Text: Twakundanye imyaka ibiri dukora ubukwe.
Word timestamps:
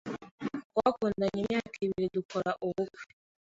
Twakundanye 0.69 1.37
imyaka 1.41 1.75
ibiri 1.85 2.07
dukora 2.15 2.51
ubukwe. 2.65 3.01